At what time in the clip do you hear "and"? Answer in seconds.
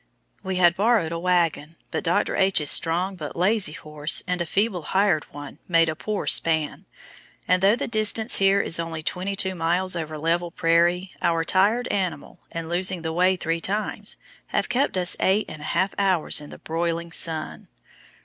4.25-4.41, 7.47-7.61, 12.51-12.67, 15.47-15.61